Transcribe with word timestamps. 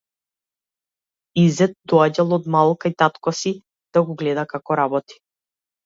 Изет 1.41 1.73
доаѓал 1.93 2.35
од 2.39 2.49
мал 2.57 2.75
кај 2.87 2.97
татко 3.05 3.37
си, 3.43 3.55
да 3.99 4.07
го 4.09 4.21
гледа 4.25 4.51
како 4.57 4.85
работи. 4.85 5.25